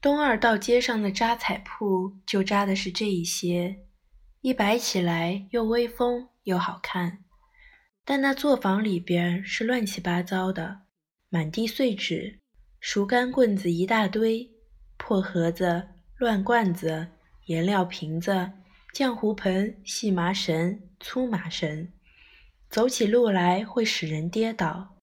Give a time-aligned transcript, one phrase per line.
[0.00, 3.78] 东二道街上的扎彩铺就扎的是这一些，
[4.40, 7.24] 一摆起来又威风又好看。
[8.04, 10.82] 但那作坊里边是乱七八糟的，
[11.28, 12.38] 满地碎纸、
[12.78, 14.48] 熟干棍子一大堆，
[14.96, 17.08] 破盒子、乱罐子、
[17.46, 18.52] 颜料瓶子、
[18.94, 21.92] 浆糊盆、细麻绳、粗麻绳，
[22.70, 24.96] 走起路来会使人跌倒。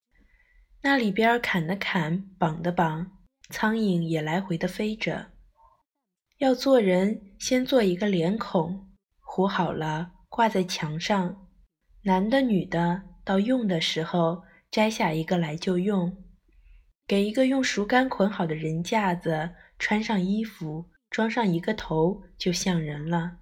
[0.82, 3.15] 那里边砍的砍，绑的绑，
[3.50, 5.32] 苍蝇也来回的飞着。
[6.40, 8.90] 要做人，先做一个脸孔，
[9.22, 11.48] 糊好了挂在墙上。
[12.04, 16.18] 男的、女的，到用的时候摘下一个来就用，
[17.08, 23.38] 给一个用竹竿捆好的人架子，穿上衣服，装上一个头，就像人了。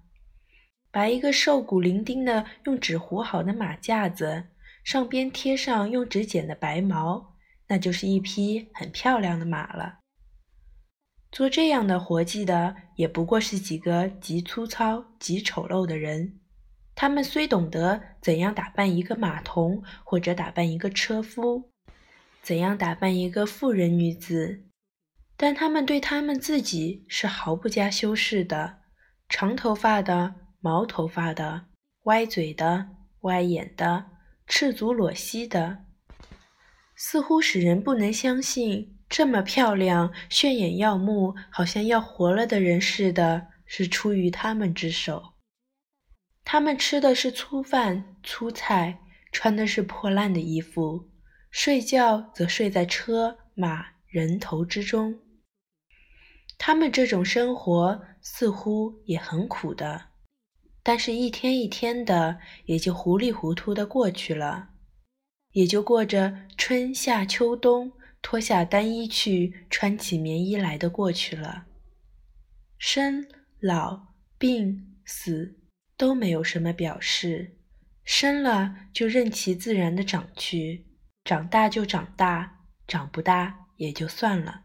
[0.90, 4.44] 把一个瘦骨伶仃的用纸糊好的马架子，
[4.84, 7.33] 上边贴上用纸剪的白毛，
[7.68, 10.00] 那就是一匹很漂亮的马了。
[11.32, 16.40] 做这样的活计的，也不过是几个极粗糙、极丑陋的人。
[16.94, 21.72] 他们虽懂得怎样打扮一个马童，或者打扮一个车夫，
[22.40, 24.64] 怎样打扮一个妇人女子，
[25.36, 28.78] 但他们对他们自己是毫不加修饰的。
[29.28, 31.64] 长头发的、毛头发的、
[32.04, 32.90] 歪嘴的、
[33.22, 34.04] 歪眼的、
[34.46, 35.86] 赤足裸膝的，
[36.96, 45.34] 似乎使人不能相信，这么漂亮、炫眼耀目，好像要活了的人似的，是出于他们之手。
[46.44, 49.00] 他们吃的是粗饭粗菜，
[49.32, 51.08] 穿的是破烂的衣服，
[51.50, 55.18] 睡觉则睡在车马人头之中。
[56.58, 60.08] 他们这种生活似乎也很苦的，
[60.82, 64.68] 但是一天一天的，也就糊里糊涂的过去了，
[65.54, 67.90] 也就过着春夏秋冬
[68.22, 71.64] 脱下单衣去，穿起棉衣来的过去了。
[72.78, 73.26] 生
[73.58, 75.58] 老病死。
[75.96, 77.56] 都没有什么表示，
[78.02, 80.86] 生了就任其自然的长去，
[81.22, 84.62] 长大就长大，长不大也就算了。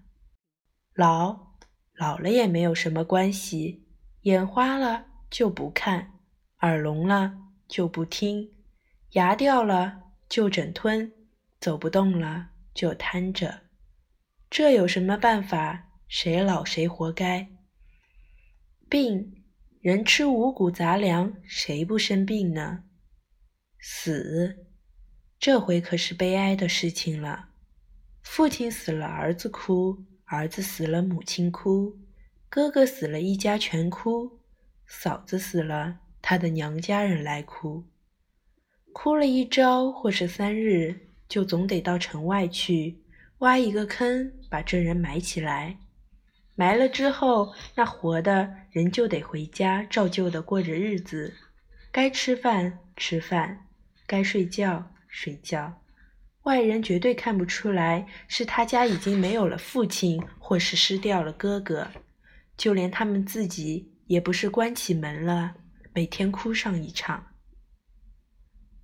[0.95, 1.53] 老
[1.94, 3.85] 老了也没有什么关系，
[4.21, 6.13] 眼花了就不看，
[6.61, 8.50] 耳聋了就不听，
[9.11, 11.12] 牙掉了就整吞，
[11.59, 13.62] 走不动了就瘫着，
[14.50, 15.90] 这有什么办法？
[16.07, 17.50] 谁老谁活该。
[18.88, 19.35] 病。
[19.81, 22.84] 人吃五谷杂粮，谁不生病呢？
[23.79, 24.68] 死，
[25.39, 27.51] 这回可是悲哀的事情了。
[28.22, 31.97] 父亲死了，儿子哭；儿子死了，母亲哭；
[32.50, 34.39] 哥哥死了，一家全哭；
[34.85, 37.85] 嫂子死了，他的娘家人来哭。
[39.01, 40.93] 哭了一朝或是三日，
[41.29, 42.97] 就总得到城外去
[43.37, 45.77] 挖一个坑，把这人埋起来。
[46.53, 51.33] 埋了之后，那活的人就得回家，照旧的过着日子。
[51.93, 53.67] 该吃饭吃饭，
[54.05, 55.81] 该睡觉睡觉。
[56.41, 61.88] 外人绝对看不出来是他家已经没有了父亲，或是失掉了哥哥。
[62.57, 65.55] 就连他们自己，也不是关起门了，
[65.93, 67.27] 每天哭上一场。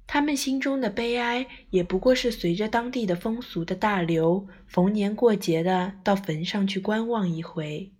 [0.07, 7.91] 他们心中的悲哀，也不过是随着当地的风俗的大流，逢年过节的到坟上去观望一回。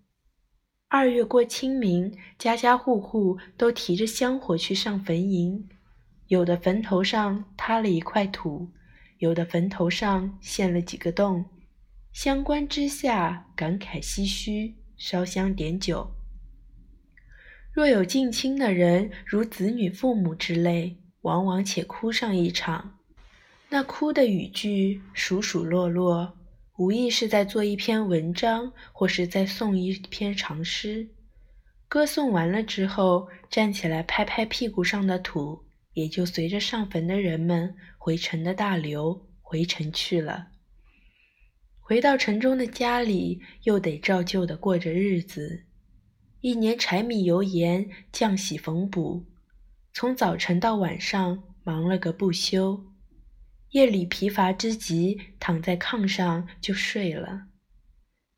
[0.88, 5.68] 二月过清明，家家户户都提着香火去上坟迎，
[6.28, 8.70] 有的坟头上塌了一块土，
[9.18, 11.46] 有的坟头上陷了几个洞，
[12.14, 16.12] 香棺之下感慨唏嘘，烧香点酒。
[17.74, 20.98] 若有近亲的人，如子女、父母之类。
[21.26, 23.00] 往往且哭上一场，
[23.70, 26.38] 那哭的语句数数落落，
[26.78, 31.10] 无疑是在做一篇文章，或是在诵一篇长诗。
[31.88, 35.64] 歌颂完了之后，站起来拍拍屁股上的土，
[35.94, 40.50] 也就随着上坟的人们回城的大流回城去了。
[41.80, 45.64] 回到城中的家里，又得照旧的过着日子，
[46.42, 49.26] 一年柴米油盐，酱洗缝补。
[49.96, 52.84] 从早晨到晚上忙了个不休，
[53.70, 57.46] 夜里疲乏之极，躺在炕上就睡了。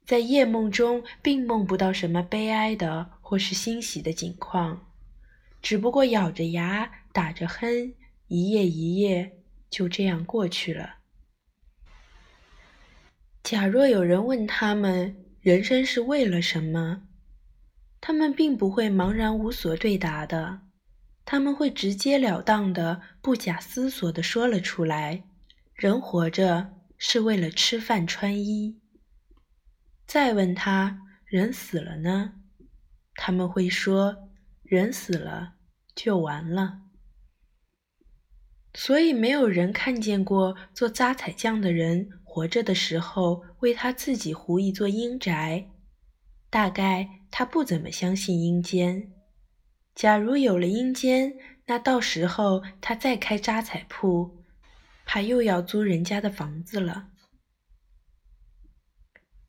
[0.06, 4.94] 在夜梦中，并梦不到什么悲哀的或是欣喜的景况，
[5.60, 7.96] 只不过咬着牙打着哼，
[8.28, 10.98] 一夜一夜就这样过去了。
[13.42, 17.08] 假若有人问他们人生是为了什么，
[18.00, 20.67] 他们并不会茫然无所对答的。
[21.30, 25.26] 他们会直截了当的、不假思索的说了出来：
[25.76, 28.80] 人活着是为了吃饭穿衣。
[30.06, 32.36] 再问他人死了呢？
[33.16, 34.30] 他们会说，
[34.64, 35.56] 人死了
[35.94, 36.80] 就完了。
[38.74, 45.72] 所以没有人看见过做扎彩匠的人活着的时候为他自己糊一座阴宅。
[46.50, 49.12] 大概他不怎么相信阴间。
[49.98, 51.34] 假如有了阴间，
[51.66, 54.44] 那到时候他再开扎彩铺，
[55.08, 57.08] 怕又要租人家的房子了。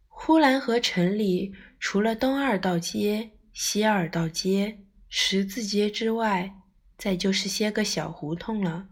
[0.06, 4.78] 呼兰河城里，除了东二道街、西二道街、
[5.10, 6.54] 十字街之外，
[6.96, 8.88] 再就是些个小胡同了。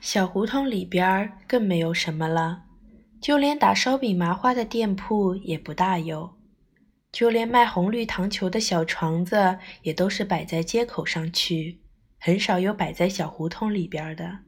[0.00, 2.62] 小胡同里边更没有什么了，
[3.20, 6.33] 就连打烧饼麻花的店铺也不大有，
[7.14, 11.80] 就连卖红绿糖球的小床子也都是摆在街口上去，
[12.18, 14.40] 很少有摆在小胡同里边的。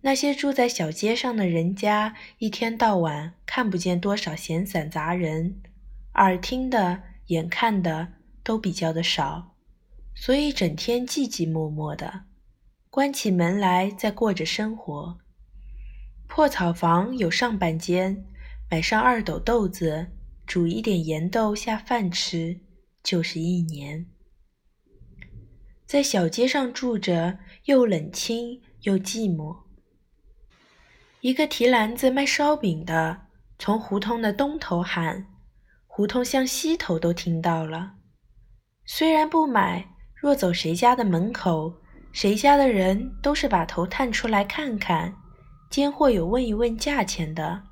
[0.00, 5.60] 那些住在小街上的人家，一天到晚看不见多少闲散杂人，
[6.14, 9.54] 耳听的、眼看的都比较的少，
[10.12, 12.22] 所以整天寂寂寞寞的。
[12.90, 15.18] 关起门来，在过着生活。
[16.26, 18.24] 破草房有上半间，
[18.68, 20.08] 买上二斗豆子，
[20.50, 22.58] 煮一点盐豆下饭吃，
[23.04, 24.04] 就是一年。
[25.86, 29.56] 在小街上住着，又冷清又寂寞。
[31.20, 33.28] 一个提篮子卖烧饼的，
[33.60, 35.28] 从胡同的东头喊，
[35.86, 37.92] 胡同向西头都听到了。
[38.84, 41.72] 虽然不买，若走谁家的门口。
[42.10, 45.14] 谁家的人都是把头探出来看看，
[45.70, 47.62] 间或有问一问价钱的，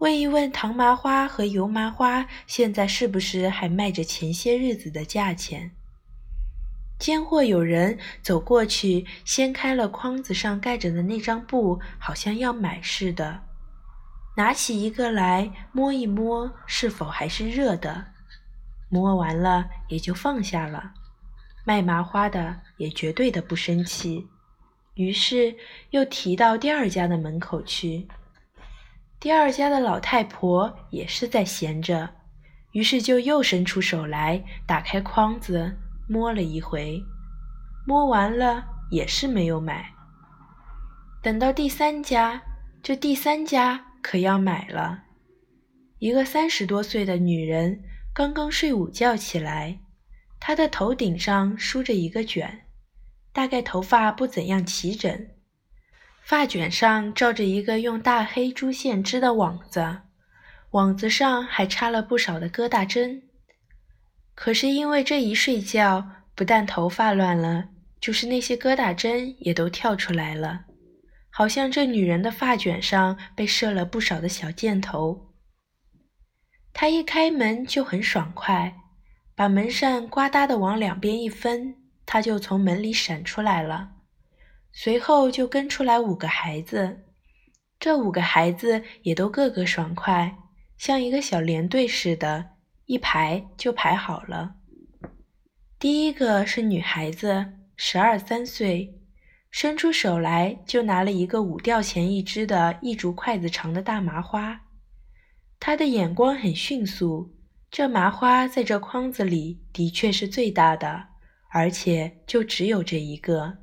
[0.00, 5.72] 问一问糖麻花和油麻花现在是不是还卖着前些日子的价钱。
[6.98, 13.42] 间或有人走过去，掀开了筐子上盖着的那张布，好像要买似的，
[14.38, 18.06] 拿起一个来摸一摸，是否还是热的，
[18.88, 20.94] 摸完了也就放下了。
[21.66, 24.26] 卖麻花的也绝对的不生气，
[24.94, 25.54] 于是
[25.90, 28.08] 又提到第二家的门口去。
[29.20, 32.08] 第二家的老太婆也是在闲着，
[32.72, 35.76] 于是就又伸出手来，打开筐子
[36.08, 36.98] 摸了一回，
[37.86, 39.92] 摸完了也是没有买。
[41.22, 42.42] 等到第三家，
[42.82, 45.04] 这第三家可要买了。
[45.98, 47.82] 一个三十多岁的女人
[48.14, 49.80] 刚刚睡午觉起来。
[50.40, 52.64] 她的头顶上梳着一个卷，
[53.34, 55.26] 大概头发不怎样齐整。
[56.30, 60.02] 发卷上罩着一个用大黑珠线织的网子，
[60.70, 63.24] 网子上还插了不少的疙瘩针。
[64.36, 70.66] 可是因为这一睡觉，不但头发乱了，就是那些疙瘩针也都跳出来了，
[71.30, 75.32] 好像这女人的发卷上被射了不少的小箭头。
[76.72, 78.76] 他一开门就很爽快。
[79.34, 81.74] 把门扇呱嗒的往两边一分，
[82.06, 83.94] 他就从门里闪出来了。
[84.72, 87.04] 随后就跟出来五个孩子，
[87.78, 90.36] 这五个孩子也都个个爽快，
[90.78, 92.50] 像一个小连队似的，
[92.86, 94.54] 一排就排好了。
[95.78, 99.00] 第一个是女孩子，十二三岁，
[99.50, 104.60] 伸出手来就拿了一个五吊钱一支的一竹筷子长的大麻花，
[105.58, 107.34] 她的眼光很迅速。
[107.70, 111.06] 这麻花在这筐子里的确是最大的，
[111.50, 113.59] 而且就只有这一个。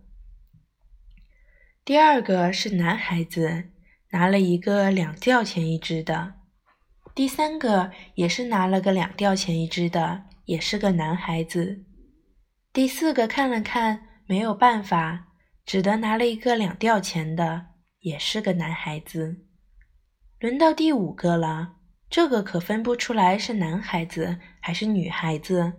[1.87, 3.69] 第二个是男孩子，
[4.11, 6.33] 拿了一个两吊钱一只的；
[7.15, 11.85] 第三个也是拿了个两吊钱一只的，也是个男孩子；
[12.73, 15.27] 第四个看了看，没有办法，
[15.65, 17.67] 只得拿了一个两吊钱的，
[18.01, 19.37] 也是个男孩子。
[20.41, 21.75] 轮到第五个了。
[22.09, 25.71] 这个可分不出来是男孩子还是女孩子，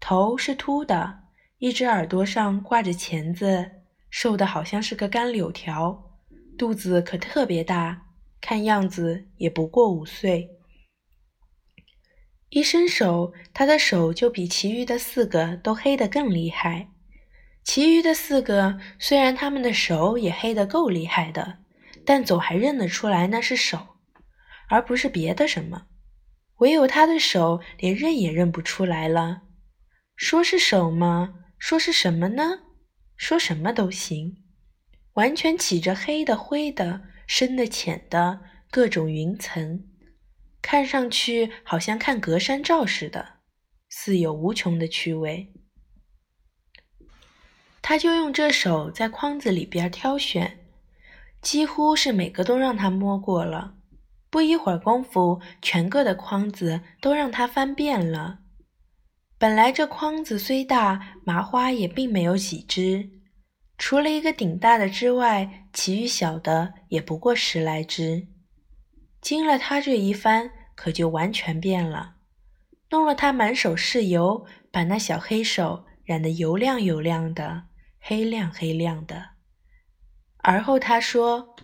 [0.00, 1.24] 头是秃的，
[1.58, 3.77] 一只耳朵上挂着钳子，
[4.10, 6.18] 瘦的好像是个干柳条，
[6.56, 8.06] 肚子可特别大，
[8.40, 10.50] 看样子也不过五岁。
[12.50, 16.88] 一伸手，他的手就比其余的四个都黑得更厉害。
[17.62, 21.58] 其余的四个虽然他们的手也黑得够厉害的，
[22.06, 23.96] 但总还认得出来那是手。
[24.70, 25.86] 而不是别的什么，
[26.58, 29.42] 唯有他的手连认也认不出来了。
[30.14, 31.34] 说是手吗？
[31.58, 32.60] 说是什么呢？
[33.18, 34.36] 说什么都行，
[35.14, 39.84] 完全起着黑的、灰的、深的、浅的各种云层，
[40.62, 43.40] 看上去好像看隔山照似的，
[43.90, 45.52] 似有无穷的趣味。
[47.82, 50.60] 他就用这手在筐子里边挑选，
[51.42, 53.74] 几乎是每个都让他摸过了。
[54.30, 58.40] 不一会儿功夫，全个的筐子都让他翻遍了。
[59.38, 63.08] 本来这筐子虽大，麻花也并没有几只，
[63.78, 68.26] 除了一个顶大的之外，其余小的也不过十来只。
[69.20, 72.16] 经了他这一番，可就完全变了，
[72.90, 77.66] 弄了他满手是油，把那小黑手染得油亮油亮的，
[78.00, 79.30] 黑亮黑亮的。
[80.38, 81.54] 而后他说：“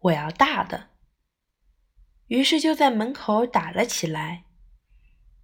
[0.00, 0.90] 我要大的。”
[2.28, 4.44] 于是就在门口打了起来。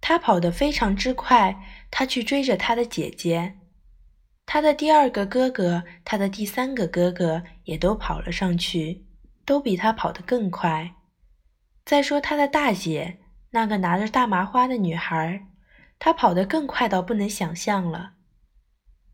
[0.01, 3.55] 他跑得非常之快，他去追着他的姐姐，
[4.45, 9.05] 他的第二个哥哥，他的第三个哥哥也都跑了上去，
[9.45, 10.95] 都比他跑得更快。
[11.85, 13.19] 再说他的大姐，
[13.51, 15.47] 那个拿着大麻花的女孩，
[15.97, 18.13] 她跑得更快到不能想象了，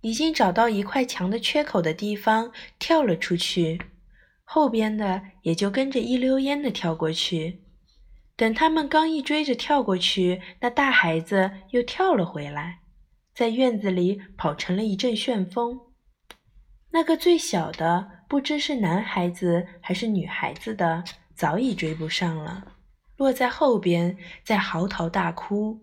[0.02, 3.82] 已经找到一块墙的缺口的地方跳了出去，
[4.44, 7.65] 后边的也就跟着一溜烟的跳过去。
[8.38, 12.80] 等他们刚一追着跳过去，那大孩子又跳了回来，
[13.34, 15.80] 在院子里跑成了一阵旋风。
[16.92, 22.74] 那个最小的，不知是男孩子还是女孩子的，早已追不上了，
[23.16, 25.80] 落在后边，在嚎啕大哭。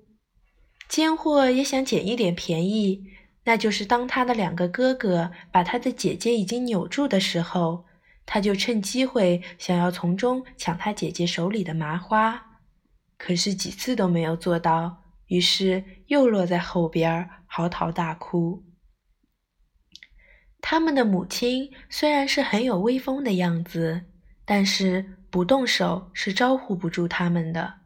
[0.88, 3.04] 奸货也想捡一点便宜，
[3.44, 7.86] 那就是当他的两个哥哥把他的姐姐已经扭住的时候。
[8.24, 12.58] 他就趁机会想要从中抢他姐姐手里的麻花，
[13.18, 18.64] 可是几次都没有做到，于是又落在后边嚎啕大哭。
[20.60, 24.02] 他们的母亲虽然是很有威风的样子，
[24.44, 27.80] 但是不动手是招呼不住他们的。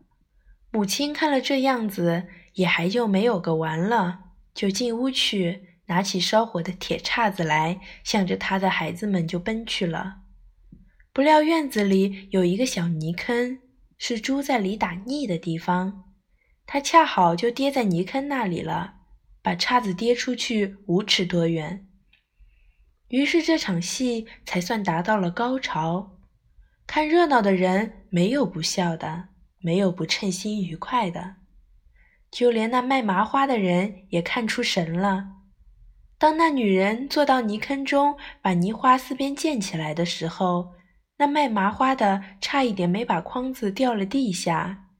[0.71, 4.21] 母亲看了这样子，也还就没有个完了，
[4.52, 10.19] 就进屋去拿起烧火的铁叉子来，向着他的孩子们就奔去了。
[11.16, 13.58] 不料院子里有一个小泥坑，
[13.96, 16.12] 是猪在里打腻的地方，
[16.66, 18.96] 它恰好就跌在泥坑那里了，
[19.40, 21.87] 把叉子跌出去五尺多远。
[23.08, 26.18] 于是这场戏才算达到了高潮。
[26.87, 29.28] 看热闹的人没有不笑的，
[29.61, 31.37] 没有不称心愉快的，
[32.30, 35.28] 就连那卖麻花的人也看出神了。
[36.18, 40.75] 当那女人坐到泥坑中，把泥花四边溅起来的时候，
[41.18, 44.90] 那卖麻花的差一点没把筐子掉了地下，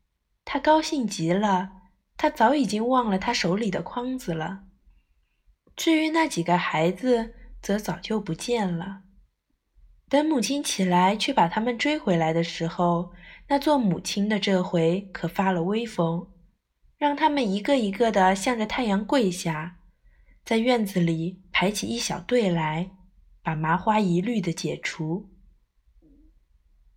[0.45, 1.73] 他高兴极了。
[2.19, 4.63] 他早已经忘了他手里的筐子了。
[5.77, 9.03] 至于那几个孩子，则早就不见了。
[10.09, 13.13] 等母亲起来去把他们追回来的时候，
[13.49, 16.27] 那做母亲的这回可发了威风，
[16.97, 19.77] 让他们一个一个的向着太阳跪下，
[20.43, 22.93] 在院子里排起一小队来，
[23.43, 25.29] 把麻花一律的解除。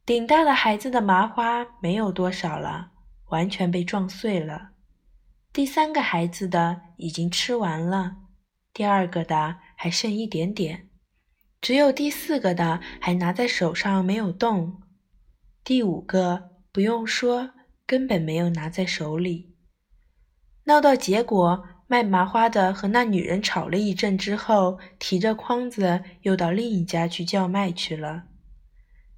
[0.10, 2.90] 顶大的孩子的麻花没有多少了，
[3.28, 4.70] 完全被撞碎了。
[5.54, 8.16] 第三个孩子的已经吃完了，
[8.74, 10.90] 第二个的还剩一点点，
[11.62, 14.82] 只有第四个的还拿在手上没有动。
[15.64, 17.52] 第五个不用说，
[17.86, 19.54] 根本没有拿在手里。
[20.64, 28.24] 闹到结果，卖麻花的和那女人吵了一阵之后，提着筐子又到另一家去叫卖去了。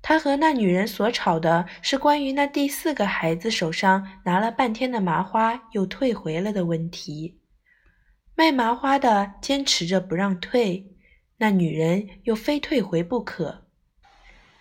[0.01, 7.39] 他和那女人所吵的是关于那第四个孩子手上拿了半天的麻花又退回了的问题。
[8.35, 10.95] 卖麻花的坚持着不让退，
[11.37, 13.67] 那女人又非退回不可。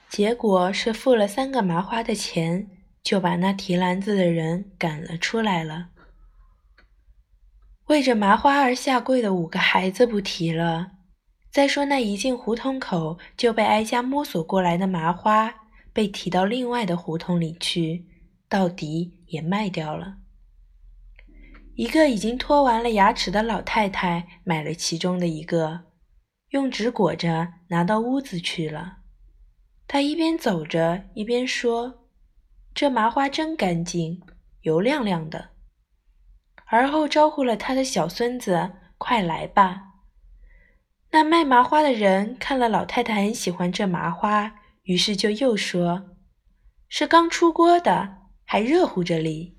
[0.08, 2.68] 结果是付了三个麻花的钱，
[3.02, 5.88] 就把那提篮子的人赶了出来了。
[7.86, 10.92] 为着麻花而下跪的五个孩子不提了。
[11.50, 15.52] 再说那一进胡同口就被挨家摸索过来的麻花，
[15.92, 18.06] 被提到另外的胡同里去，
[18.48, 20.18] 到底也卖掉了。
[21.74, 25.86] 一个已经脱完了牙齿的老太太买了其中的一个，
[26.50, 28.98] 用纸裹着拿到屋子去了。
[29.88, 32.06] 她一边走着一边说
[32.72, 34.22] ：“这麻花真干净，
[34.60, 35.50] 油亮亮的。”
[36.66, 39.89] 而后招呼了他的小孙子：“快来吧。”
[41.12, 46.16] 那卖麻花的人看了老太太很喜欢这麻花，于是就又说
[46.88, 49.56] ：“是刚出锅的，还热乎着哩。”